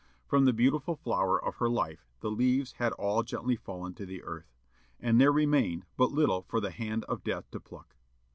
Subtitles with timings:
[0.25, 4.23] From the beautiful flower of her life the leaves had all gently fallen to the
[4.23, 4.51] earth;
[4.99, 7.95] and there remained but little for the hand of death to pluck.